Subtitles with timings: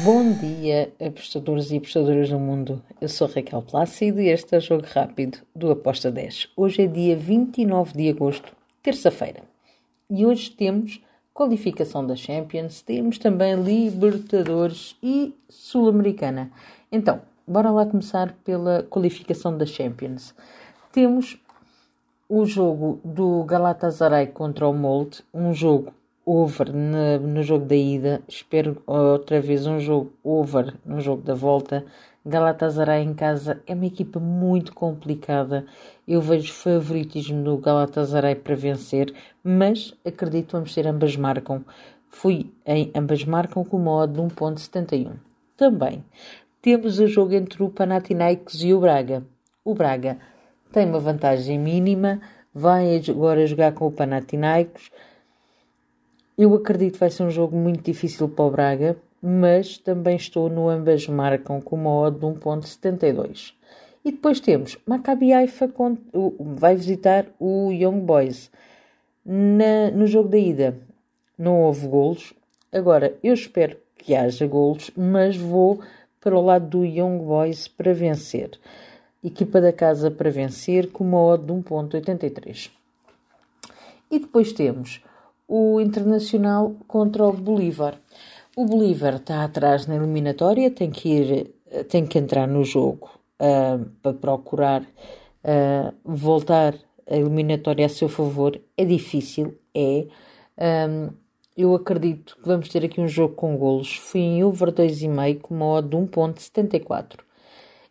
[0.00, 2.82] Bom dia, apostadores e apostadoras do mundo.
[2.98, 6.48] Eu sou Raquel Plácido e este é o Jogo Rápido do Aposta 10.
[6.56, 9.42] Hoje é dia 29 de agosto, terça-feira.
[10.08, 10.98] E hoje temos
[11.34, 16.50] qualificação da Champions, temos também Libertadores e Sul-Americana.
[16.90, 20.34] Então, bora lá começar pela qualificação da Champions.
[20.90, 21.36] Temos
[22.26, 25.92] o jogo do Galatasaray contra o Molde, um jogo
[26.24, 31.34] over no, no jogo da ida, espero outra vez um jogo over no jogo da
[31.34, 31.84] volta.
[32.24, 35.66] Galatasaray em casa é uma equipa muito complicada.
[36.06, 41.64] Eu vejo favoritismo do Galatasaray para vencer, mas acredito que vamos ter ambas marcam.
[42.08, 45.14] Fui em ambas marcam com uma odd de 1.71.
[45.56, 46.04] Também
[46.60, 49.24] temos o jogo entre o Panathinaikos e o Braga.
[49.64, 50.18] O Braga
[50.70, 52.20] tem uma vantagem mínima,
[52.54, 54.90] vai agora jogar com o Panathinaikos
[56.36, 60.48] eu acredito que vai ser um jogo muito difícil para o Braga, mas também estou
[60.48, 63.52] no ambas marcam com uma odd de 1.72.
[64.04, 65.70] E depois temos Maccabi Haifa
[66.40, 68.50] vai visitar o Young Boys.
[69.24, 70.76] Na, no jogo da ida
[71.38, 72.32] não houve golos.
[72.72, 75.80] Agora, eu espero que haja golos, mas vou
[76.20, 78.58] para o lado do Young Boys para vencer.
[79.22, 82.70] Equipa da casa para vencer com uma odd de 1.83.
[84.10, 85.00] E depois temos
[85.54, 87.98] o Internacional contra o Bolívar.
[88.56, 91.54] O Bolívar está atrás na eliminatória, tem que ir,
[91.90, 96.74] tem que entrar no jogo uh, para procurar uh, voltar
[97.06, 98.58] a eliminatória a seu favor.
[98.78, 100.06] É difícil, é.
[100.88, 101.10] Um,
[101.54, 103.94] eu acredito que vamos ter aqui um jogo com golos.
[103.96, 107.18] Fui em over 2,5 com uma odd de 1.74.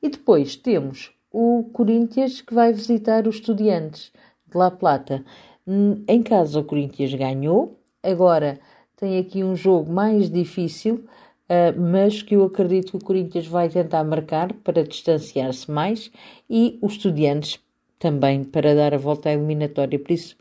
[0.00, 4.12] E depois temos o Corinthians que vai visitar os Estudiantes
[4.46, 5.24] de La Plata.
[5.70, 7.78] Hum, em casa, o Corinthians ganhou.
[8.02, 8.58] Agora
[8.96, 11.04] tem aqui um jogo mais difícil,
[11.44, 16.10] uh, mas que eu acredito que o Corinthians vai tentar marcar para distanciar-se mais
[16.48, 17.60] e os Estudiantes
[17.98, 19.98] também para dar a volta à eliminatória.
[19.98, 20.38] Por isso,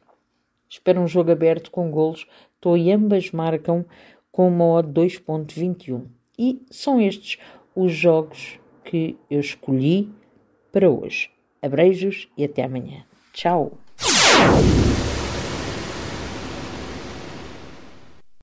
[0.69, 2.25] espero um jogo aberto com golos.
[2.55, 3.83] Estou e ambas marcam
[4.31, 6.05] com uma odd 2.21.
[6.39, 7.37] E são estes
[7.75, 10.09] os jogos que eu escolhi
[10.71, 11.29] para hoje.
[11.61, 13.03] Abreijos e até amanhã.
[13.33, 13.77] Tchau!